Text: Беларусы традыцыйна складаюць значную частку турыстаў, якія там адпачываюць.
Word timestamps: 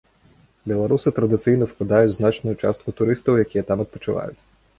Беларусы 0.69 1.13
традыцыйна 1.17 1.65
складаюць 1.73 2.15
значную 2.17 2.55
частку 2.63 2.95
турыстаў, 3.01 3.33
якія 3.45 3.63
там 3.71 3.77
адпачываюць. 3.87 4.37